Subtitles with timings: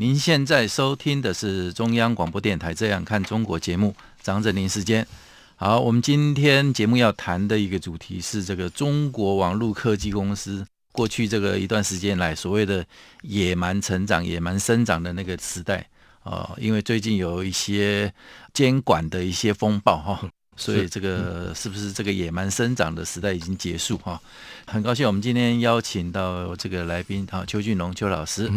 [0.00, 5.06] 您现在收听的是中央广播电台《这样看中国》节目，张正霖时间。
[5.56, 12.82] 好，我们今天节目要谈的一个主题是这个中国网络科技公司过去这个一段时间来所谓的
[13.24, 15.86] 野蛮成长、野蛮生长的那个时代
[16.22, 18.10] 啊、因为最近有一些
[18.54, 20.30] 监管的一些风暴哈。
[20.56, 24.18] 所以这个是不是这个野蛮生长的时代已经结束哈？
[24.66, 28.50] 很高兴我们今天邀请到这个来宾哈，邱俊龙邱老师，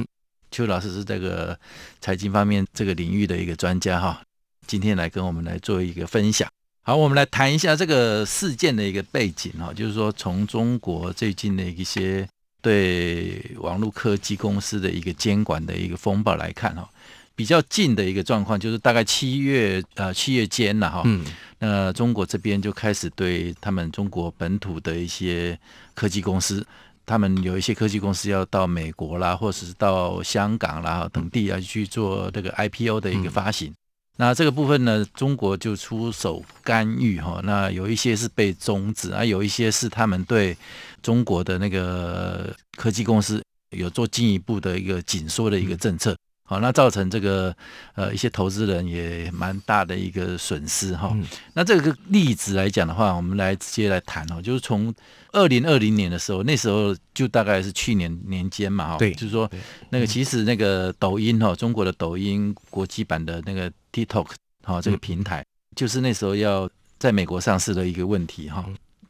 [0.53, 1.58] 邱老师是这个
[2.00, 4.22] 财经方面这个领域的一个专家哈，
[4.67, 6.47] 今天来跟我们来做一个分享。
[6.83, 12.27] 好，我们来谈一下这个事件的一个背景哈，就是说从中国最近的一些
[12.61, 16.88] 对网络科技公司的一个监管的一个风暴来看哈。
[17.36, 21.25] 比较近的一个状况，就是大概七月呃七月间了哈，嗯，
[21.58, 25.59] 那中国这边就开始对他们中国本土的一些
[25.95, 26.64] 科技公司，
[27.05, 33.71] 他们有一些科技公司要到美国啦，或者是到香港啦等地啊去做这个 IPO 的一个发行。
[33.71, 33.75] 嗯、
[34.17, 37.41] 那这个部分呢，中国就出手干预哈。
[37.43, 40.57] 那有一些是被终止啊，有一些是他们对
[41.01, 46.13] 中国的那个科技公司有做进一步的一个紧缩的一个政策。
[46.13, 46.17] 嗯
[46.53, 47.55] 好，那造成这个
[47.95, 51.09] 呃一些投资人也蛮大的一个损失哈。
[51.15, 54.93] 嗯、那这个例子来讲的话，我们来直接来谈哦，就是从
[55.31, 58.97] 二零二零年的时候，那时候就大概是去年年间嘛哈。
[58.97, 59.49] 对，就是说
[59.89, 64.27] 那个其实那个抖音哈，中国的抖音国际版的那个 TikTok
[64.63, 65.43] 哈这个平台，
[65.75, 66.69] 就是那时候要
[66.99, 68.63] 在美国上市的一个问题哈，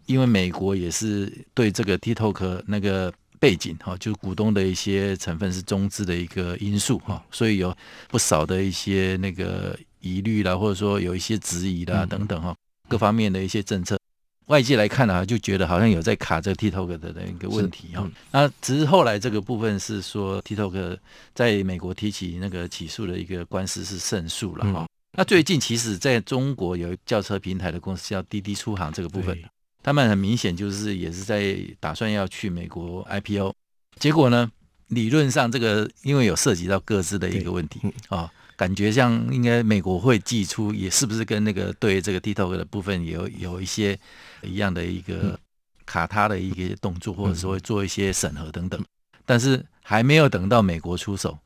[0.06, 3.14] 因为美国也是对这个 TikTok 那个。
[3.44, 7.76] 背景哈，就股东的一些成分是中资的一个因素哈，所以有
[8.08, 12.56] 不少的一些那个疑虑啦，或者说有一些质疑啦等等哈，
[12.88, 14.00] 各方面的一些政策，
[14.46, 18.10] 外界来看呢，就觉得好像有在卡这个 TikTok 的那个问题哈。
[18.32, 20.98] 那只是后来这个部分是说 TikTok
[21.36, 24.88] 在美国提起那个起诉的一个官司是胜诉了哈。
[25.18, 29.38] 那最近其实在中国有轿车平台的公司叫滴滴出行这个部分。
[29.84, 33.54] 他们很明显就是也是在打算要去美国 IPO，
[34.00, 34.50] 结果呢，
[34.88, 44.00] 理论上这个因为有涉及到各自的一个问题啊，感觉像应该美国会寄出，也是不是跟那个对这个 TikTok 的部分有有一些
[44.42, 45.38] 一样的一个
[45.86, 48.82] 卡他的一个动作，或者说会做一些审核等等，
[49.26, 51.38] 但是还没有等到美国出手，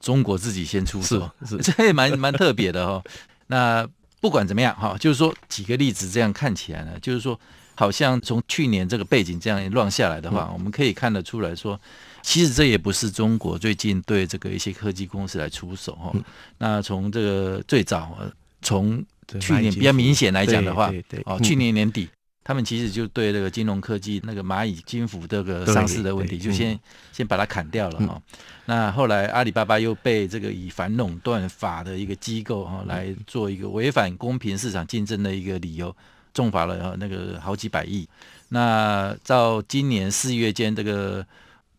[0.00, 1.72] 中国自己先出手，是，是。
[1.72, 3.02] 这也蛮蛮特别的哈。
[3.46, 3.88] 那
[4.20, 7.40] 不管怎么样哈，就是说几个例子这样看起来呢，就是说。
[7.76, 11.78] 好像从去年这个背景这样一乱下来的话，我们可以看得出来说，
[12.22, 16.12] 其实这也不是中国最近对这个一些科技公司来出手哈。
[16.58, 18.16] 那从这个最早
[18.62, 19.04] 从
[19.38, 20.90] 去年比较明显来讲的话，
[21.26, 22.08] 哦，去年年底
[22.42, 26.78] 他们其实就对这个金融科技那个蚂蚁金服这个上市的问题，就先
[27.12, 28.22] 先把它砍掉了哈。
[28.64, 35.94] 那后来阿里巴巴又被这个以反垄断法的一个机构哈来做一个违反公平市场竞争的一个理由。
[36.36, 38.06] 重罚了那个好几百亿，
[38.50, 41.26] 那到今年四月间，这个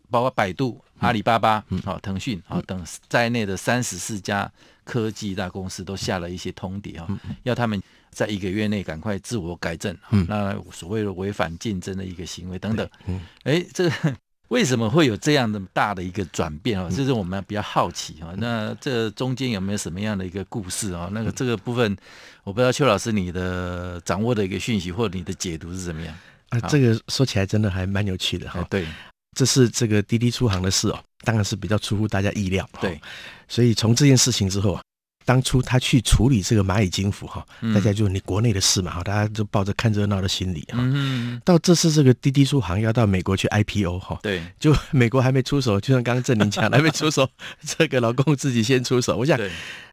[0.10, 4.52] 包括百度、阿里巴巴、好腾讯、啊等在内的三十四家
[4.84, 7.08] 科技大公司都下了一些通牒啊，
[7.44, 7.80] 要他们
[8.10, 9.96] 在一个月内赶快自我改正，
[10.28, 12.90] 那所谓的违反竞争的一个行为等等，
[13.44, 13.92] 哎，这个。
[14.50, 16.90] 为什么会有这样的大的一个转变啊？
[16.90, 18.34] 这是我们比较好奇啊。
[18.38, 21.10] 那这中间有没有什么样的一个故事啊？
[21.12, 21.96] 那个这个部分，
[22.44, 26.16] 我不知道邱老师你的掌握的一个讯息或者你的解读是怎么样？
[26.50, 28.66] 啊，这个说起来真的还蛮有趣的哈。
[28.70, 28.88] 对，
[29.38, 32.68] 这是这个滴滴出行的事哦，当然是比较出乎大家意料。
[32.80, 33.00] 对，
[33.48, 34.82] 所以从这件事情之后啊。
[35.28, 40.80] 当初他去处理这个蚂蚁金服哈，大家就你国内的事嘛哈，大家就抱着看热闹的心理哈。
[41.44, 47.30] 到这次这个滴滴出行要到美国去 IPO 哈，对，就美国还没出手，就像刚刚郑林讲还没出手，
[47.78, 49.18] 这个老公自己先出手。
[49.18, 49.38] 我想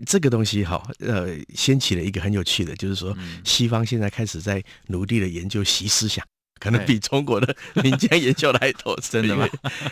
[0.06, 6.24] 这个东西哈，呃，掀起了一个很有趣的，就是说西方现在开始在努力的研究习思想，
[6.60, 9.48] 可能比中国的民间研究来头 真的吗？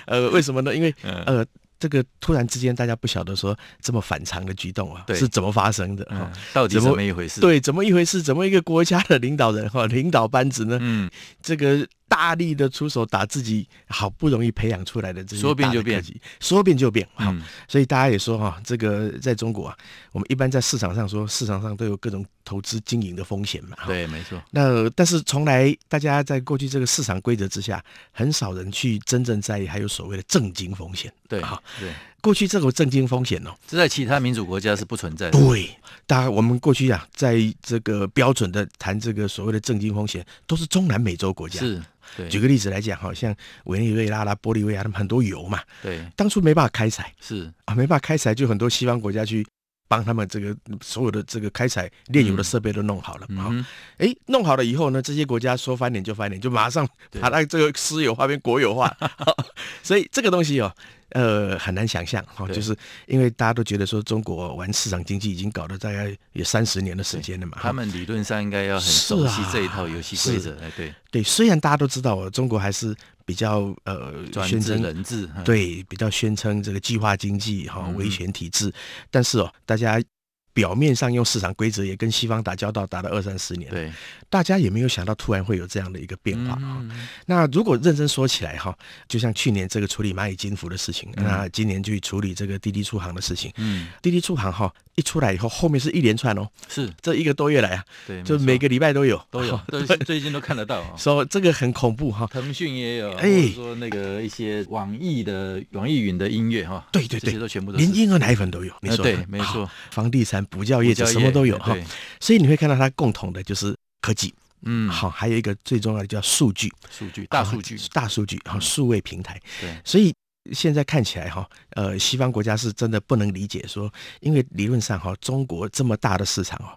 [0.07, 0.73] 呃，为什么呢？
[0.73, 1.45] 因为呃。
[1.83, 6.07] 这个突然之间，大家不晓得说这么反常的举动啊，是怎么发生的？
[6.13, 7.41] 嗯，到底怎么一回事？
[7.41, 8.23] 对，怎么一回事？
[8.23, 10.79] 怎么一个国家的领导人哈，领导班子呢？
[10.81, 11.11] 嗯，
[11.43, 16.05] 这个大力的出手打自己好不容易培养出来的这些说变就变，
[16.41, 17.09] 说变就变。
[17.15, 19.77] 好，嗯、所以大家也说哈，这个在中国啊，
[20.13, 23.75] 我们一般在市场上说，市场上都有各种投资经营的风险嘛。
[23.87, 24.39] 对，没错。
[24.51, 27.83] 那但是从来大家在过去这个市场规则之下，
[28.13, 31.11] 很少人去真正在意还有所谓的正经风险。
[31.27, 31.91] 对，好，对。
[32.23, 35.39] 过去这个政经风险哦，这在其他民主国家是不存在的。
[35.39, 35.77] 对，
[36.07, 41.59] 大家我们过去啊，在这个标准的谈这个所谓的政经风险，都是中南美洲国家。
[41.59, 41.83] 是，
[42.17, 42.29] 对。
[42.29, 43.35] 举个例子来讲，好像
[43.65, 45.61] 委内瑞拉啦、玻利维亚，他们很多油嘛。
[45.83, 46.01] 对。
[46.15, 47.13] 当初没办法开采。
[47.21, 49.45] 是啊，没办法开采，就很多西方国家去
[49.89, 53.27] 帮他们这个所有的这个开采炼油的设备都弄好了。
[53.37, 53.67] 好、嗯，
[53.99, 56.89] 哎、嗯，弄好了以后呢，这些国家说翻脸就翻脸，就马上
[57.21, 58.97] 把它这个私有化变国有化。
[59.83, 60.73] 所以这个东西哦。
[61.13, 62.77] 呃，很难想象哈，就是
[63.07, 70.57] 因为大家都觉得说中国玩市场经济已经搞了大概有三十年的时间了嘛，他们理论上应该要很熟悉这一套游戏规则。
[70.61, 72.95] 哎，对对，虽然大家都知道哦，中国还是
[73.25, 74.13] 比较呃
[74.47, 78.73] 宣称人治，对，比较宣称这个计划经济哈，威权体制，
[79.11, 80.03] 但是哦，大家。
[80.53, 83.93] 表面上用市场规则也跟西方打交道，打了二三十年，对，
[84.29, 86.59] 大家也没有想到突然会有这样的一个变化。
[86.61, 88.77] 嗯嗯、那如果认真说起来哈，
[89.09, 94.73] 就像去年这个处理蚂蚁金服的事情，嗯、那今年去处理这个滴滴出行的事情，嗯，滴滴出行哈。
[94.95, 96.87] 一出来以后，后面是一连串哦，是。
[97.01, 100.85] 这一个多月来啊，对，就每个礼拜都有，都有， 都最近都看得到。
[100.99, 111.77] 说这个很恐怖哈，腾讯也有，哎，说那个一些网易的网易云的音乐哈，对对对，这些都全部都连婴儿奶粉都有，你说对，没错，房地产、补教业者什么都有哈，
[112.21, 120.13] 所以你会看到它共同的就是科技，嗯，好，还有一个最重要的叫数据，数据大数据，大数据，哈，数位平台，对，所以。
[120.53, 126.77] 现在看起来哈，呃，西方国家是真的不能理解说，因为理论上哈，中国这么大的市场哦，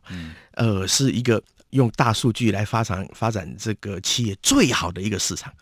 [0.52, 1.42] 呃，是一个
[1.75, 5.54] 用大数据来发展发展这个企业最好的一个市场，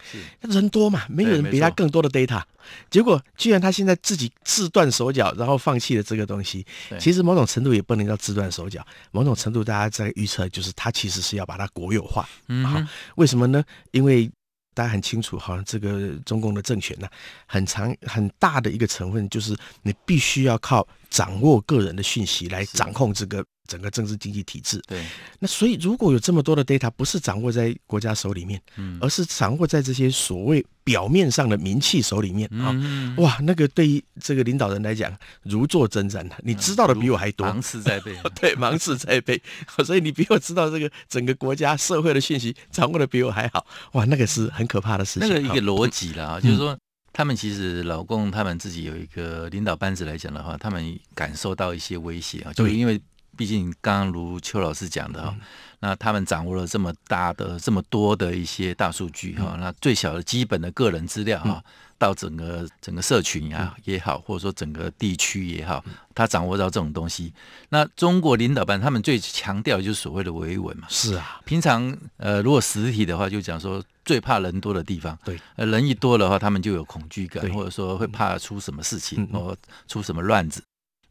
[0.41, 2.41] 人多嘛，没有人比他更多的 data，
[2.89, 6.65] 结果居然他现在自己自断手脚，然后放弃了这个东西，
[6.99, 12.79] 其实某种程度也不能叫自断手脚，某种程度大家在预测就是他其实是要把它国有化，嗯，好，
[13.15, 13.63] 为什么呢？
[13.91, 14.29] 因为
[14.75, 17.07] 大家很清楚，好像这个中共的政权呢，
[17.47, 24.81] 很长很大的一个成分就是你必须要靠掌握个人的讯息来掌控这个整个政治经济体制。
[24.87, 25.05] 对，
[25.39, 32.73] 那所以如果有这么多的 data 不是掌握在国家手里面，嗯，而是掌握在这些所谓表面上的名气手里面啊，
[33.17, 39.39] 哇，那个对于这个领导人来讲如坐针毡，你知道的比我还多，芒刺在背， 对，芒刺在背，
[39.85, 45.29] 所以你比我知道这个整个国家社会的讯息掌握的比我还好，哇，那个是很可怕的事情。
[45.29, 46.75] 那个一个逻辑了啊，就是说。
[47.13, 52.99] 他们其实老共他们自己有一个领导班子来讲的话，他们感受到一些威胁啊，就因为
[53.37, 55.35] 毕竟刚刚如邱老师讲的哈，
[55.79, 61.63] 那他们掌握了这么大的、这么多的一些大数据哈，那最小的基本的个人资料哈。
[62.03, 65.81] 到整个整个社群呀也好，或者说整个地区也好，
[66.13, 67.33] 他掌握到这种东西。
[67.69, 70.85] 那中国领导班他们最强调就是所谓的维稳嘛。
[70.89, 75.17] 是啊，平常呃，如果实体的话，就讲说最怕人多的地方。
[75.23, 79.55] 对，呃，人一多的话，他们就有恐惧感，或者说会怕出什么事情，或
[79.87, 80.61] 出什么乱子。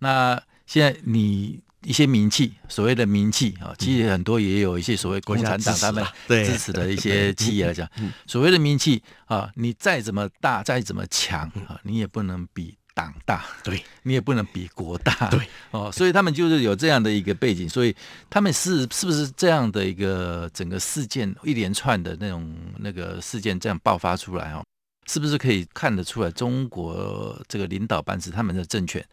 [0.01, 1.61] 那现在你。
[1.85, 7.89] 一些名气，所谓的名气啊，其实很多也有一些所谓共产党他们支持的一些企业来讲，
[8.27, 17.95] 所谓的名气啊，你再怎么大，再怎么强啊，你也不能比党大，对，你也不能比国大，对，哦，所以他们就是有这样的一个背景，所以
[18.31, 24.63] 他们是是不是这样的一个整个事件一连串的那种那个事件这样爆发出来哦，
[25.09, 29.05] 是不是可以看得出来中国这个领导班子他们的政权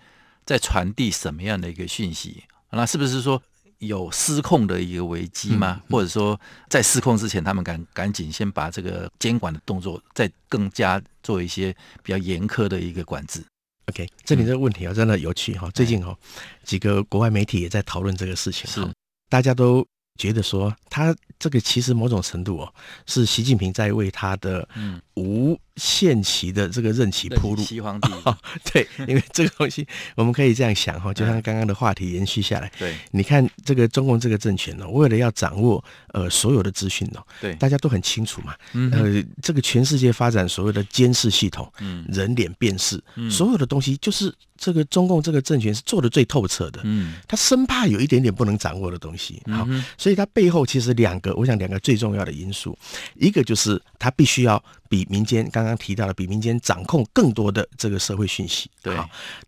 [0.45, 2.43] 在传递什么样的一个讯息？
[2.71, 3.41] 那是不是说
[3.79, 5.81] 有失控的一个危机吗？
[5.89, 13.43] 或者说在失控之前，他们赶赶紧先把这个监管的动作再更加做一些比较严苛的一个管制
[13.87, 15.69] ？OK，这里这个问题啊，真的有趣哈。
[15.71, 16.15] 最近哈，
[16.63, 18.85] 几个国外媒体也在讨论这个事情，是
[19.29, 19.85] 大家都
[20.19, 22.73] 觉得说，他这个其实某种程度哦，
[23.05, 24.67] 是习近平在为他的
[25.15, 28.37] 无限期的这个任期铺路，西皇帝、哦，
[28.71, 38.53] 对，因为这个东西我们可以这样想哈，就像刚刚的话题延续下来，对，你看这个中共这个政权呢，为了要掌握呃所有的资讯呢，对，大家都很清楚嘛，
[38.91, 43.29] 呃，这个全世界发展所谓的监视系统，嗯，人脸辨识，嗯。
[43.29, 49.65] 所有的东西就是这个中共这个政权是做的最透彻的，嗯，他生怕有一点点不能掌握的东西，好，
[49.97, 52.77] 所以他背后其实两个，我想两个最重要的因素，
[53.15, 55.79] 一个就是他必须要比民间刚刚。
[55.79, 58.93] 提到的比民间掌控更多的这个社会讯息，对。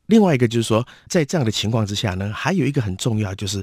[0.05, 3.61] 另外一个就是说，在这样的情况之下呢，还有一个很重要，就是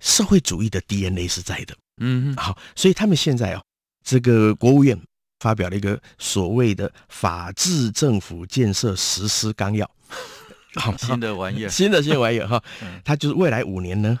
[0.00, 3.62] 社会主义的 DNA 是在的，嗯，好，所以他们现在哦，
[4.04, 5.00] 这个国务院
[5.38, 9.88] 发表了一个所谓的法治政府建设实施纲要，
[10.74, 12.60] 好新的玩意儿， 新的新的玩意儿哈，
[13.04, 14.18] 它就是未来五年呢，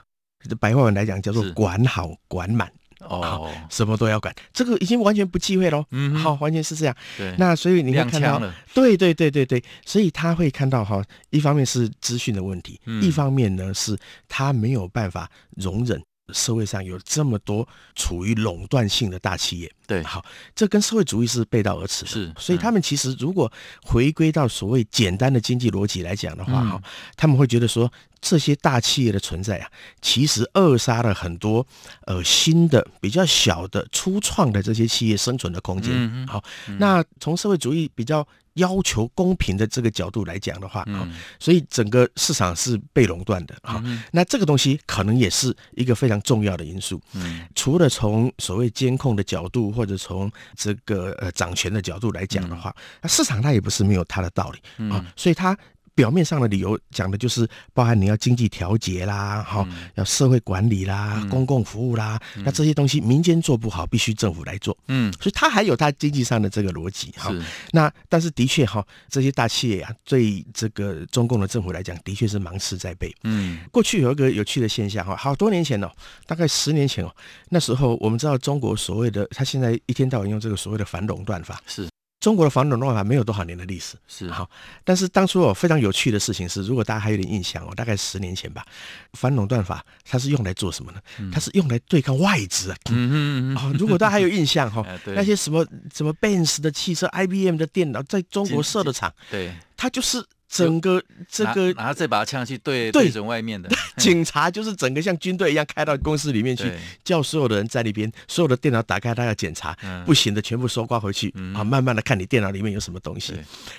[0.60, 2.72] 白话文来讲叫做管好管满。
[3.00, 5.84] 哦，什么都要管，这个已经完全不忌讳喽。
[5.90, 6.96] 嗯，好，完全是这样。
[7.16, 8.40] 对，那所以你会看到，
[8.74, 13.96] 对对对对对，所以他会看到哈，一方面是资讯的问题，嗯、一方面呢是
[14.28, 16.02] 他没有办法容忍。
[16.34, 20.22] 社会上有这么多处于垄断性的大企业，对，好，
[20.54, 22.10] 这跟社会主义是背道而驰的。
[22.10, 23.50] 是，嗯、所以他们其实如果
[23.82, 29.70] 回归到所谓简单的经济逻辑来讲的话，哈、嗯，他们会觉得说，这些大企业的存在啊，
[30.00, 31.66] 其实扼杀了很多
[32.06, 35.92] 呃新的比较小的初创的这些企业生存的空间。
[35.94, 38.26] 嗯、好，嗯、那从社会主义比较。
[38.54, 41.08] 要求公平的这个角度来讲的话，啊，
[41.38, 43.80] 所以整个市场是被垄断的啊。
[44.10, 47.00] 那这个东西可能也是一个非常重要的因素。
[47.12, 55.06] 嗯，除了从所谓监控的角度，或者从这个呃掌权的角度来讲的话，那市场它也不是没有它的道理啊。
[55.14, 55.56] 所以它。
[55.98, 64.78] 表面上的理由讲的就是包含你要经济调节啦，好，要社会管理啦，公共服务啦，那这些东西民间做不好，必须政府来做。
[64.86, 67.34] 嗯，所以它还有它经济上的这个逻辑哈。
[67.72, 73.12] 那但是的确哈，这些大企业啊，对这个中共的政府来讲，的确是芒刺在背。
[73.24, 75.90] 嗯，过去有一个有趣的现象哈，好多年前哦，
[76.28, 77.12] 大概十年前哦，
[77.48, 81.88] 那时候我们知道中国所谓的他现在一天到晚用这个所谓的反垄断法是。
[82.20, 84.50] 中国的反垄断法没有多少年的历史，是好。
[84.84, 88.64] 但是当初哦，非常有趣的事情是，如果大家还有点印象哦，大概十年前吧，
[89.12, 91.00] 反垄断法它是用来做什么呢？
[91.32, 92.76] 它是用来对抗外资啊。
[92.90, 93.56] 嗯嗯嗯。
[93.56, 100.24] 哦，如果大家还有印象 哈，那些什么什么 Benz 的汽车、IBM 的电脑在中国设的厂，对，它就是。
[100.48, 106.72] 整个这个拿这把枪去对对准外面的 警察，就是整个像军队一样开到公司里面去，
[107.04, 109.76] 叫所有的人在那边，所有的电脑打开，他要检查，
[110.06, 113.34] 不行的全部收刮回去啊，慢慢的看你电脑里面有什么东西。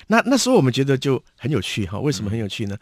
[0.08, 2.78] 那那时候我们觉得就很有趣哈，为什么很有趣呢？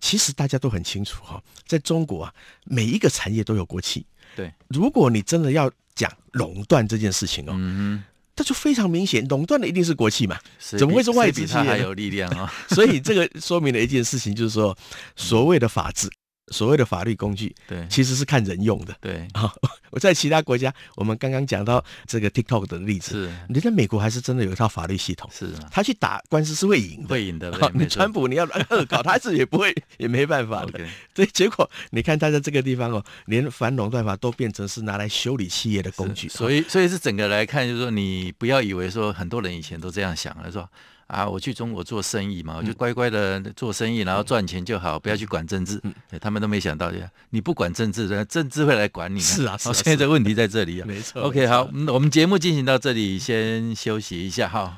[0.00, 2.34] 其实大家都很清楚哈，在中国啊，
[2.64, 4.04] 每一个产业都有国企。
[4.36, 8.02] 对，如果你真的要讲垄断这件事情哦。
[8.34, 10.38] 这就非常明显，垄断的一定是国企嘛？
[10.58, 11.62] 怎么会是外资企业？
[11.62, 12.52] 还有力量啊！
[12.70, 14.76] 所以这个说明了一件事情，就是说，
[15.16, 16.08] 所谓的法治。
[16.52, 19.52] 所谓的法律工具，对，其实是看人用的，对 啊。
[19.90, 27.52] 我在其他国家，我们刚刚讲到这个 TikTok 的例子，是，你在美国还是真的有一套法律系统，是，他去打官司是会赢的，会赢的。
[27.74, 30.80] 你川普你要恶搞，他是也不会，也没办法的。
[31.14, 36.26] 所以结果你看他在这个地方哦，连反垄断法都变成是拿来修理企业的工具。
[36.26, 40.70] 所以，所以是整个来看，就是说，你不要以为说很多人以前都这样想，是吧？
[41.12, 45.78] 啊，我去中国做生意嘛，我就乖乖的做生意，然后赚钱就好，不要去管政治。
[45.82, 46.90] 嗯，他们都没想到，
[47.28, 49.20] 你不管政治，政治会来管你。
[49.20, 50.86] 是啊，好，现在这问题在这里啊。
[50.86, 51.20] 没错。
[51.22, 54.76] OK，好，我们节目进行到这里，先休息一下哈。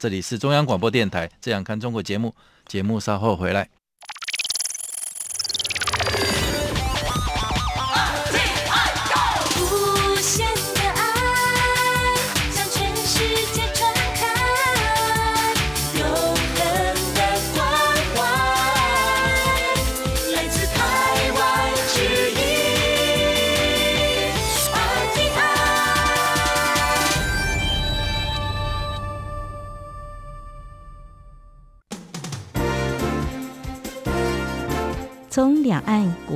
[0.00, 2.34] 这里是中央广播电台《这样看中国》节目，
[2.66, 3.68] 节目稍后回来。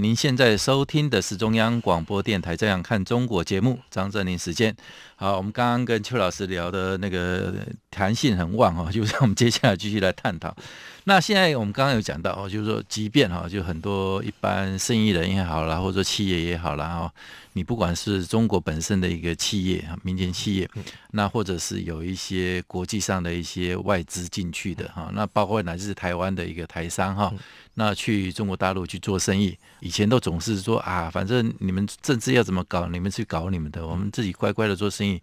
[0.00, 4.74] 您现在收听的是中央广播电台《这样看中国》节目，张振宁时间。
[5.14, 7.52] 好，我们刚刚跟邱老师聊的那个
[7.90, 10.56] 弹性很旺哦，就是我们接下来继续来探讨。
[11.10, 17.12] 那现在我们刚刚有讲到哦，就是说，即便哈，就很多一般生意人也好啦，或者说企业也好啦，哈，
[17.54, 20.70] 你不管是中国本身的一个企业哈，民间企业，
[21.10, 27.32] 那或者是有一些国际上的一些外资进去的哈，那包括乃至台湾的一个台商哈，
[27.74, 35.20] 那去中国大陆去做生意，以前都总是说啊，反正你们政治要怎么搞，你们去搞你们的，我们自己乖乖的做生意。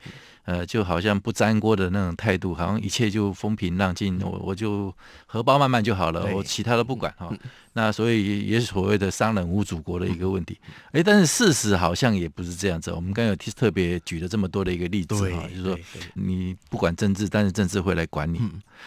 [0.47, 7.31] 呃，就好像不沾锅的那种态度，好像一切就风平浪静，我我就荷包慢慢就好了，我其他的不管哈。
[7.73, 10.57] 那所以也是所谓的商人无祖国的一个问题。
[10.91, 12.91] 哎，但是事实好像也不是这样子。
[12.91, 15.77] 我们刚刚有特别举了这么多的一个例子哈，就是说
[16.15, 18.41] 你不管政治，但是政治会来管你。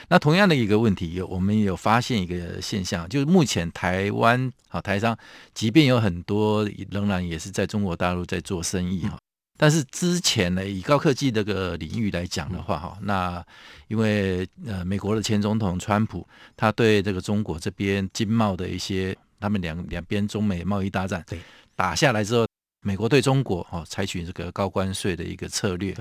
[0.08, 5.16] 那同样的一个问题，有我们有发现一个现象，就是目前台湾啊台商，
[5.54, 9.16] 即便有很多仍然也是在中国大陆在做生意哈。
[9.62, 13.44] 但是之前呢，以高科技这个领域来讲的话，哈，那
[13.88, 16.26] 因为呃，美国的前总统川普，
[16.56, 21.38] 他对这个中国这边经贸的一些，他们两两边中美贸易大战对。
[21.76, 22.46] 打下来之后，
[22.82, 25.94] 美国对中国哦采取这个高关税的一个策略，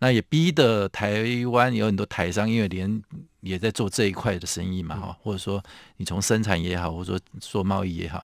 [0.00, 3.00] 那也逼得台湾有很多台商，因为连
[3.42, 5.62] 也在做这一块的生意嘛，哈，或者说
[5.98, 8.20] 你从生产也好，或者说做贸易也好。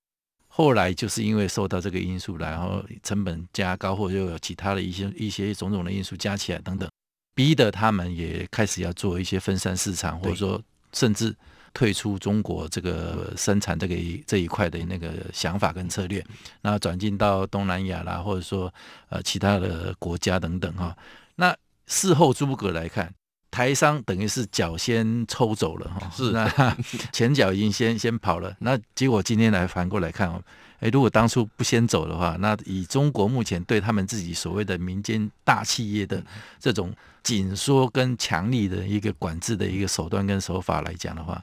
[0.57, 6.89] 后来就是因为受到这个因素，然后成本加高，或者又有其他的一些一些种种的因素加起来等等，
[7.35, 10.63] 逼得他们也开始要做一些分散市场，或者说
[10.93, 11.35] 甚至
[11.73, 13.97] 退出中国这个生产这个
[14.29, 16.25] 这一块的那个想法跟策略，
[16.63, 18.73] 那转进到东南亚啦，或者说
[19.09, 20.97] 呃其他的国家等等哈。
[21.35, 21.53] 那
[21.89, 23.13] 事后诸葛来看。
[23.55, 26.77] 台商等于是脚先抽走了哈，是那
[27.15, 30.43] 前脚已经先先跑了，那结果今天来反过来看哦，
[30.81, 36.21] 诶，如果当初不先走的话，那以中国目前对他们自己所谓的民间大企业的
[36.59, 41.41] 这种紧缩跟强力的一个管制的一个手段跟手法来讲的话。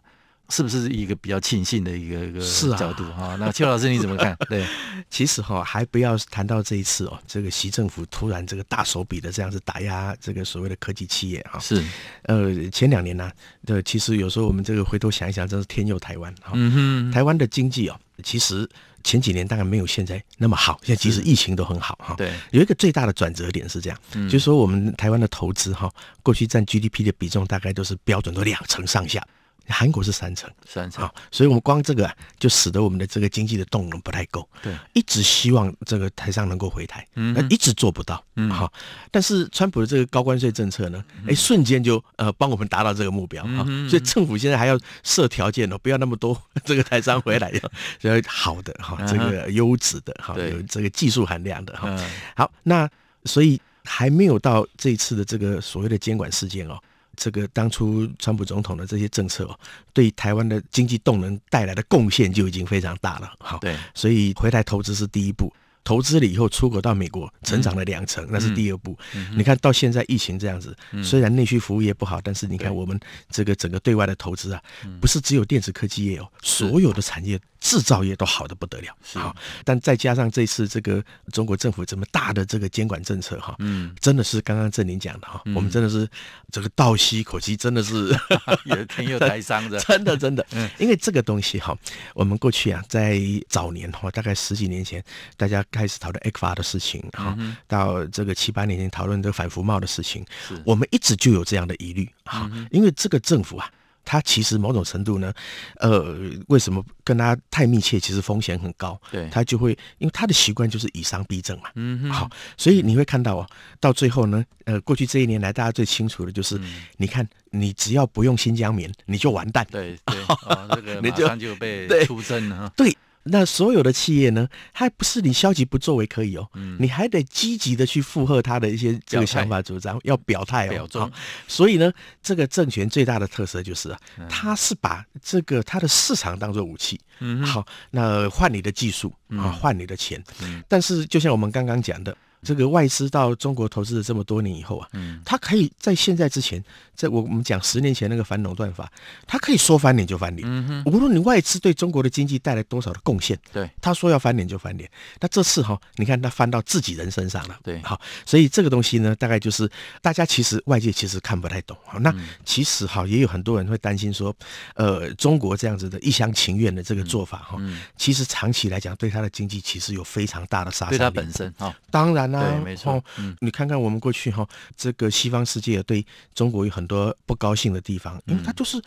[0.52, 2.42] 是不是一个比较庆幸的一个一个
[2.78, 3.38] 角度哈？
[3.40, 4.38] 那邱老师你怎么看？
[4.50, 4.66] 对，
[5.10, 11.58] 其实哈还不要谈到这一次哦，这个习政府突然这个大手笔的这样子打压这个所谓的科技企业哈。
[11.60, 11.82] 是，
[12.24, 13.32] 呃，前两年呢，
[13.66, 16.52] 对，其实有时候我们这个回头想一想，真是天佑台湾哈。
[16.54, 18.70] 嗯哼，台湾的经济哦，其实
[19.04, 22.14] 前几年大概没有现在那么好，现在即使疫情都很好哈。
[22.18, 25.90] 对，有一个最大的转折点是这样，就是说我们台湾的投资哈，
[26.22, 29.26] 过去占 GDP 的比重大概都是标准都两成上下。
[29.68, 34.48] 韩国是三成，三成，所以我们光这个就使得我们的这个经济的动能不太够。
[34.62, 38.72] 对，一直希望这个台商能够回台，嗯，一直做不到，嗯，好。
[39.10, 43.66] 但是川普的这个高关税政策呢，哎，瞬间就呃帮我们达到这个目标啊。
[43.90, 47.52] 所以政府现在还要设条件哦，不要那么多 这个台商回来，
[48.02, 51.90] 要好的哈，这个优质的哈，有这个技术含量的哈。
[52.36, 52.90] 好，那
[53.26, 56.78] 所以还没有到这一次的这个所谓的监管事件哦。
[57.16, 59.60] 这个当初川普总统的这些政策哦，
[59.94, 63.34] 对台湾的经济动能带来的贡献就已经非常大了。
[63.40, 65.54] 好，对，所以回来投资是第一步。
[65.84, 68.98] 投资了以后，出口到美国成长了两成，那是第二步。
[69.36, 74.62] 你看到现在疫情这样子，虽然内需服务业不好，但是你看我们这个整个对外的投资啊，
[75.00, 78.96] 不是只有电子科技业哦，所有的产业制造业都好的不得了。
[79.14, 86.08] 好，但再加上这次这个中国政府这么大的这个监管政策哈，嗯，真的是刚刚郑林讲的哈，我们真的是
[86.52, 88.16] 这个倒吸一口气，真的是
[88.66, 90.46] 也挺有台商的， 真的真的，
[90.78, 91.76] 因为这个东西哈，
[92.14, 95.04] 我们过去啊，在早年哈，大概十几年前，
[95.36, 95.66] 大家。
[95.72, 100.26] 开始讨论 ECFA 的事情，哈，到这个七八年前讨论这个反服贸的事情，
[100.66, 103.72] 我们一直就有这样的疑虑，哈，因为这个政府啊。
[104.04, 105.32] 他其实某种程度呢，
[105.76, 108.00] 呃，为什么跟他太密切？
[108.00, 109.00] 其实风险很高。
[109.12, 111.70] 对，他就会因为他的习惯就是以商逼政嘛。
[111.76, 112.12] 嗯哼。
[112.12, 113.48] 好，所以你会看到哦，
[113.80, 116.60] 到最后呢，呃，过去这一年来，大家最清楚的就是，
[116.98, 119.66] 你看，你只要不用新疆棉，你就完蛋。
[119.70, 120.18] 对对，
[120.76, 122.74] 这个马上就被出征了。
[122.76, 130.70] 对，那所有的企业呢，还不是你消极不作为可以哦，嗯、你还得积极的去附和他的一些这个想法主张，要表态哦。
[130.70, 131.12] 表忠。
[131.48, 131.92] 所以呢，
[132.24, 142.16] 这个政权最大的特色就是啊，他是把这个他的市场当做武器，嗯，好，那换你的技术啊，换你的钱，嗯，但是就像我们刚刚讲的。
[142.44, 146.60] 这个外资到中国投资了这么多年以后啊，嗯，他可以在现在之前，
[147.02, 148.88] 在我我们讲十年前那个反垄断法，
[149.26, 150.48] 他可以说翻脸就翻脸。
[150.48, 154.88] 嗯哼，无论你外资对中国的经济带来多少的贡献，对，他说要翻脸就翻脸。
[155.20, 159.68] 那这次哈，你看他翻到自己人身上了，对，好，所以这个东西呢，大概就是
[160.00, 161.76] 大家其实外界其实看不太懂。
[161.88, 162.14] 好，那
[162.46, 164.36] 其实哈，也有很多人会担心说，
[164.76, 167.58] 呃，中国这样子的一厢情愿的这个做法哈，
[167.98, 170.98] 其实长期来讲对他的经济其实有非常大的杀伤力。
[170.98, 172.42] 对他本身啊，当然啦。
[172.42, 173.04] 对，没错。
[173.18, 178.82] 嗯，你看看我们过去哈，这个西方世界对中国有很多不高兴的地方，因为它就是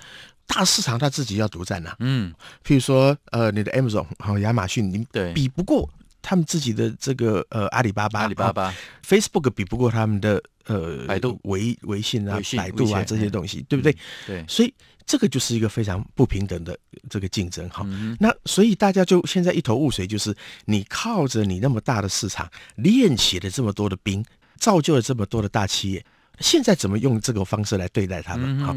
[0.47, 1.97] 大市场，它自己要独占呐。
[2.01, 5.89] 嗯，譬如说，呃，你的 Amazon 好，亚马逊，你比不过
[6.21, 8.75] 他们自己的这个呃阿里巴巴，阿里巴巴
[9.07, 13.97] ，Facebook 比不过他们的呃百度、微微信啊、百度啊这些东西，对不对？
[14.27, 14.75] 对，所以。
[15.07, 16.75] 这个就是一个非常不平等的
[17.11, 17.87] 这个竞争哈，
[18.19, 24.25] 那所以大家就现在一头雾水，就是你靠着你那么大的市场练起了这么多的兵，
[24.59, 26.03] 造就了这么多的大企业，
[26.41, 28.67] 现在怎么用这个方式来对待他们？
[28.67, 28.75] 哈，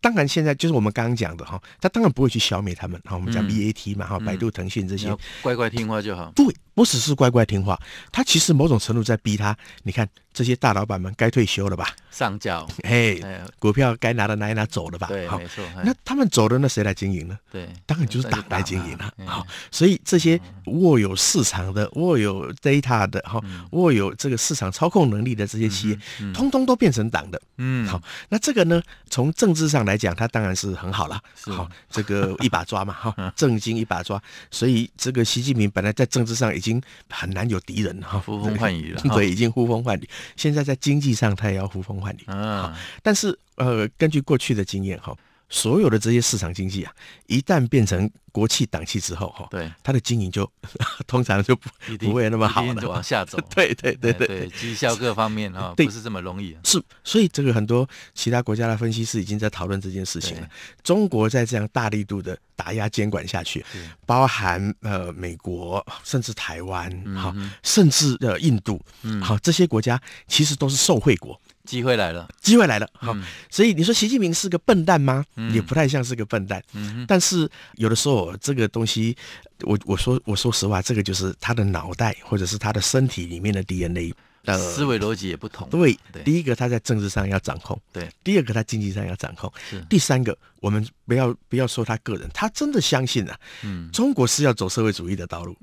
[0.00, 6.32] 当然现在就是我们刚刚讲的哈，他当然不会去消灭他们哈，我们讲 BAT 嘛哈，百度、腾讯这些，乖乖听话就好。
[6.34, 6.44] 对，
[6.76, 7.76] 不只是乖乖听话，
[8.12, 10.08] 他其实某种程度在逼他，你看。
[10.36, 11.88] 这些大老板们该退休了吧？
[12.10, 13.24] 上缴，嘿，
[13.58, 15.06] 股票该拿的拿一拿走了吧？
[15.06, 15.64] 对，没错。
[15.82, 17.38] 那他们走了，那谁来经营呢？
[17.50, 19.10] 对，当然就是党来经营了。
[19.24, 25.98] 好，所以这些握有市场的、握有 data 的、哈，握有这个市场操控能力的这些企业，
[26.34, 27.40] 通通都变成党的。
[27.56, 31.18] 嗯，好，那这个呢，从政治上来讲，它当然是很好了。
[31.46, 34.22] 好，这个一把抓嘛，哈， 政经一把抓。
[34.50, 36.65] 所以这个习近平本来在政治上已经
[37.10, 40.08] 很难有敌人哈，呼风唤雨了，对，已经呼风唤雨。
[40.36, 42.78] 现在在经济上，他也要呼风唤雨啊。
[43.02, 45.16] 但是，呃，根据过去的经验，哈，
[45.48, 46.92] 所有的这些市场经济啊，
[47.26, 50.50] 一旦变成国企党企之后，哈，对，它的经营就
[51.06, 53.38] 通常就不不会那么好了，往下走。
[53.54, 56.56] 对对对对，绩效各方面哈，不是这么容易。
[56.64, 60.48] 是，所以这个很多其他国家的分析师已经在讨论这件事情了。
[60.82, 63.64] 中国在这样大力度的打压监管下去，
[64.04, 68.84] 包含呃美国，甚至台湾，好，甚至呃印度，
[69.22, 71.40] 好，这些国家其实都是受惠国。
[71.66, 73.14] 机会来了，机会来了，好，
[73.50, 75.24] 所以你说习近平是个笨蛋吗？
[75.52, 76.62] 也不太像是个笨蛋，
[77.06, 79.16] 但是有的时候这个东西，
[79.62, 84.14] 我我说我说实话，这个就是他的脑袋或者是他的身体里面的 DNA。
[84.46, 85.68] 呃，思维逻辑也不同。
[85.70, 95.56] 对，第一个他在政治上要掌控，对；第二个他经济上要掌控，是；第三个，我们不要不要说他个人，他真的相信啊，嗯，中国是要走社会主义的道路，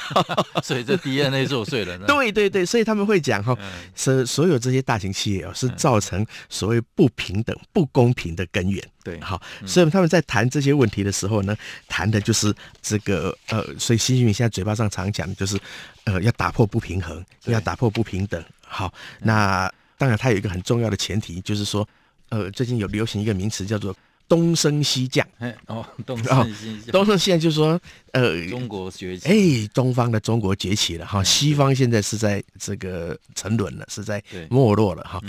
[0.62, 1.98] 所以这 DNA 作祟了。
[2.06, 3.56] 对对对，所以他们会讲哈，
[3.94, 8.82] 所所有这些大型企业哦，是造成所谓不平等、不公平的根源。
[9.02, 11.56] 对，好，所以他们在谈这些问题的时候呢，
[11.88, 15.58] 谈的就是这个呃，所以习近平现在嘴巴上常讲的就是。
[16.04, 18.42] 呃，要打破不平衡，要打破不平等。
[18.62, 21.86] 好，那当然，他有一个很重要的前提，就是说，
[22.30, 23.94] 呃，最近有流行一个名词叫做
[24.30, 25.26] “东升西降”。
[25.66, 27.78] 哦，东升西降，东升西降就是说，
[28.12, 35.20] 呃，中国崛起，哎，东方的中国崛起了哈，西方现在是在这个沉沦了，是在没落了哈。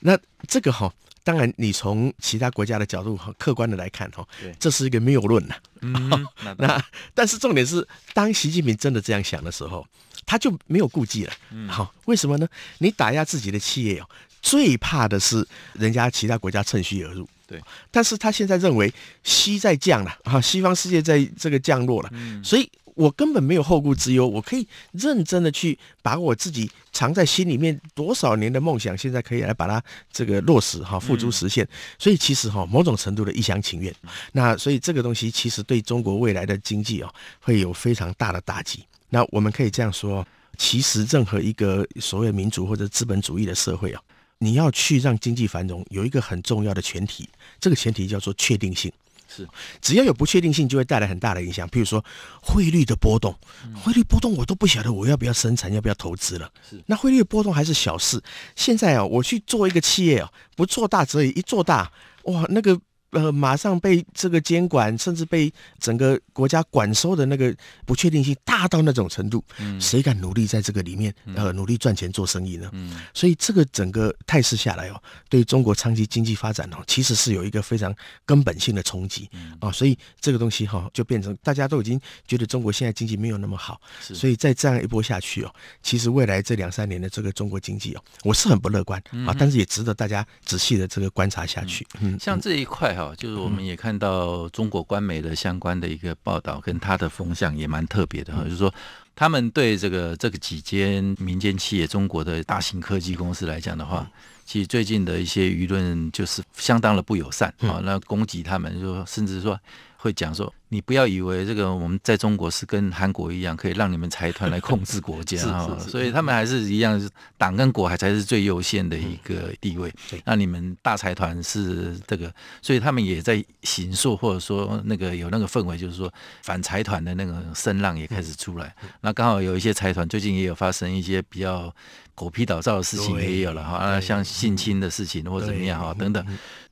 [0.00, 0.92] 那这个哈。
[1.26, 4.24] 当然，你从其他国家的角度客观的来看，哈，
[4.60, 5.56] 这是一个谬论呐。
[5.80, 6.24] 嗯，
[6.56, 6.80] 那
[7.14, 9.84] 但是重点是，当习近平真的这样想的时候，
[10.24, 11.32] 他就没有顾忌了。
[11.66, 12.46] 好，为什么呢？
[12.78, 14.08] 你打压自己的企业哦，
[14.40, 17.28] 最怕的是人家其他国家趁虚而入。
[17.46, 22.10] 对，但是他现在认为西在降了，啊，西方世界在这个降落了，
[22.42, 22.68] 所以。
[22.96, 31.68] 我根本没有后顾之忧，我可以认真的去把我自己藏在心里面多少年的梦想，现在可以来把它这个落实哈，付诸实现。
[31.98, 33.94] 所以其实哈，某种程度的一厢情愿，
[34.32, 38.82] 那所以这个东西其实对中国未来的经济哦，会有非常大的打击。
[39.10, 44.00] 那我们可以这样说，其实任何一个所谓民主或者资本主义的社会啊，
[44.38, 47.28] 你要去让经济繁荣，有一个很重要的前提，
[47.60, 48.92] 这个前提叫做确定性。
[49.28, 49.46] 是，
[49.80, 51.68] 只要有不确定性，就会带来很大的影响。
[51.68, 52.02] 譬如说
[52.40, 53.36] 汇率的波动，
[53.82, 56.48] 汇率波动我都不晓得我要不要生产，要不要投资了。
[56.70, 58.22] 是，那汇率的波动还是小事。
[58.54, 61.90] 现在啊，我去做一个企业啊，不做大则已，一做大，
[62.22, 62.78] 哇，那个
[63.16, 67.54] 呃马上被这个监管，甚至被整个国家管收的那个
[67.86, 72.68] 不确定性大到那种程度，嗯，谁敢努力在这个里面呃努力赚钱做生意呢？
[72.72, 77.94] 嗯，所以这个整个态势下来哦，对中国长期经济发展哦，其实是有一个非常
[78.26, 79.28] 根本性的冲击
[79.60, 81.98] 啊，所以这个东西哈就变成大家都已经
[82.28, 91.86] 觉得中国现在经济没有那么好，所以在这样一波下去哦，其实未来这两三年的这个中国经济哦，我是很不乐观啊，但是也值得大家仔细的这个观察下去。
[92.00, 98.72] 嗯，像这一块哈，就是我们也看到中国官媒的相关的一个报道，跟它的风向也蛮特别的哈，就是说
[99.14, 104.06] 他们对这个这个几间民间企业、中国的大型科技公司来讲的话，
[104.44, 109.58] 其实最近的一些舆论就是相当的不友善啊，那攻击他们，就甚至说。
[110.06, 119.92] 会讲说，你不要以为这个我们在中国是跟韩国一样，可以让你们财团来控制国家 啊，所以他们还是一样，是党跟国还才是最优先的一个地位。
[120.24, 128.74] 那你们大财团是这个，所以他们也在行塑，或者说那个有那个氛围，就是说反财团的那个声浪也开始出来。
[129.00, 131.74] 那刚好有一些财团最近也有发生一些比较
[132.14, 136.24] 狗屁倒灶的事情，也有了哈，像性侵的事情或者怎么样哈等等。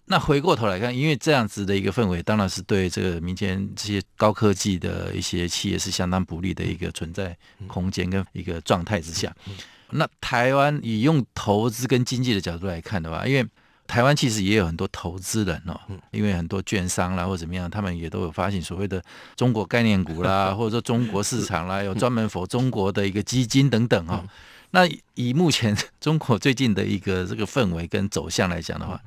[0.07, 7.37] 那回过头来看，因为这样子的一个氛围，当然是对这个民间这些高科技的一些企业是相当不利的一个存在
[7.67, 9.35] 空间跟一个状态之下。
[9.91, 13.47] 那台湾以用投资跟经济的角度来看的话，因为
[13.87, 15.79] 台湾其实也有很多投资人哦，
[16.11, 19.03] 因为很多券商啦或怎么样，他们也都有发行所谓的
[19.37, 24.25] 中国概念股啦， 或者说中国市场啦，有专门 for 中国的一个基金等等哦。
[24.71, 29.01] 那以目前 中国最近的一个这个氛围跟走向来讲的话，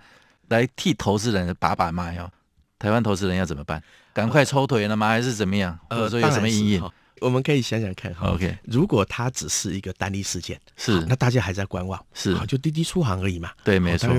[0.48, 2.32] 来替投资人把把脉哦，
[2.80, 3.82] 台湾投资人要怎么办？
[4.14, 5.08] 赶快抽腿了吗？
[5.10, 5.78] 还是怎么样？
[5.90, 6.92] 或者说有什么阴影？
[7.22, 11.00] 我们可以想想看哈，OK，如果它只是一个单一事件，是。
[11.08, 12.38] 那大家还在观望，是。
[12.46, 14.10] 就滴滴出行而已嘛，对，没错，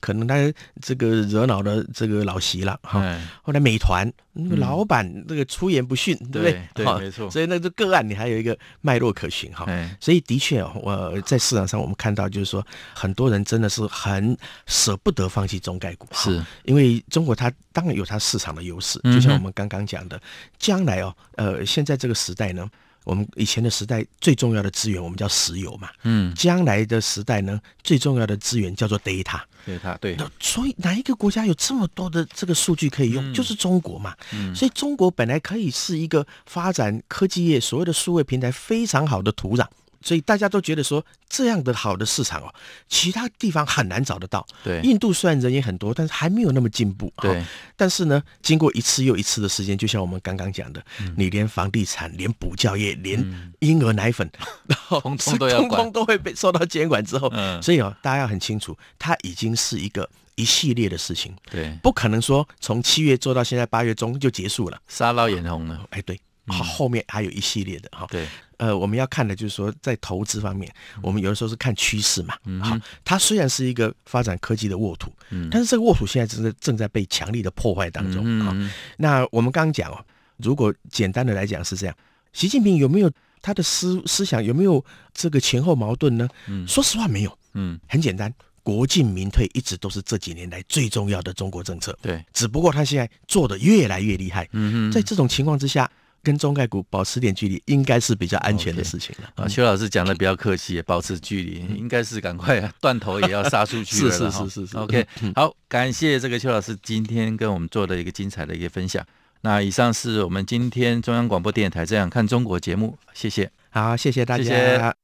[0.00, 0.34] 可能他
[0.82, 3.00] 这个惹恼了这个老习了哈，
[3.42, 6.68] 后来美团那个老板这个出言不逊，对不对？
[6.74, 9.64] 对，没错，所以那个个案你还有一个脉络可循哈，
[10.00, 16.42] 所以的确哦，我在市场上我们看到就是说，很多人真的是很舍不得放弃中概股，是。
[16.64, 20.20] 因为中国它当然有它市场的优势，就像我们刚刚讲的，
[20.58, 22.47] 将来哦，呃，现在这个时代。
[22.52, 22.68] 呢，
[23.04, 25.88] 我们以前的时代最重要的资源，我们叫石油嘛。
[26.04, 29.40] 嗯，将来的时代呢，最重要的资源叫做 data。
[29.66, 30.16] data 对。
[30.40, 33.32] 所以哪一个国家有这么多的这个数据可以用？
[33.32, 34.14] 嗯、就是中国嘛。
[34.32, 34.54] 嗯。
[34.54, 39.66] 所以中国本来可以是一个发展科技业所谓的数位平台非常好的土壤。
[40.00, 42.54] 所以大家都觉得说，这样的好的市场哦，
[42.88, 44.46] 其他地方很难找得到。
[44.62, 47.12] 对，印度虽然人也很多，但是还没有那么进步。
[47.18, 47.44] 对，
[47.76, 54.30] 但是呢，经过一次又一次的时间，就像我们刚刚讲的，嗯、你连房地产、连补教业、连婴儿奶粉，
[54.66, 61.34] 然 后通通都要 管，通通都会被受到监管之后，嗯、所以哦，大家要很清楚，它已经是一个一系列的事情。
[61.50, 65.84] 对，不可能说从七月做到现在八月中就结束了，沙捞眼红了。
[65.90, 66.20] 哎，对。
[66.50, 68.06] 好，后面还有一系列的哈。
[68.08, 68.26] 对，
[68.58, 72.36] 呃，我们要看的就是说，在投资方面，我们有的时候是看趋势嘛。
[72.44, 72.60] 嗯。
[72.60, 78.72] 好，它虽然是一个发展科技的沃土，嗯，但是这个沃土现在正在正在被强力的破坏当中啊。
[78.96, 80.04] 那我们刚刚讲哦，
[80.38, 81.96] 如果简单的来讲是这样，
[82.32, 86.28] 习近平有没有他的思思想有没有这个前后矛盾呢？
[86.48, 87.38] 嗯，说实话没有。
[87.54, 88.32] 嗯，很简单，
[88.64, 91.96] 国进民退一直都是这几年来最重要的中国政策。
[92.02, 94.48] 对，只不过他现在做的越来越厉害。
[94.50, 95.88] 嗯嗯，在这种情况之下。
[96.28, 99.32] 跟中概股保持点距离，应该是比较安全的事情了。
[99.36, 104.12] 啊，邱老师讲的比较客气，保持距离，应该是赶快断头也要杀出去了。
[104.12, 104.76] 是是是是是。
[104.76, 109.02] OK，好，感谢这个邱老师今天跟我们做的一个精彩的一个分享。
[109.40, 113.50] 那以上是我们今天中央广播电台这样看中国节目，谢谢。
[113.70, 114.94] 好，谢谢大家。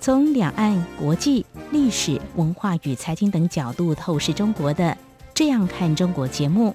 [0.00, 4.98] 从两岸、国际、历史文化与财经等角度透视中国的
[5.32, 6.74] 这样看中国节目。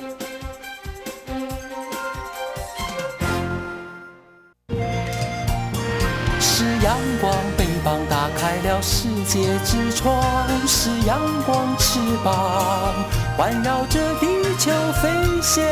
[9.31, 10.21] 界之窗
[10.67, 12.93] 是阳光翅膀，
[13.37, 14.27] 环绕着地
[14.59, 14.69] 球
[15.01, 15.09] 飞
[15.41, 15.63] 翔。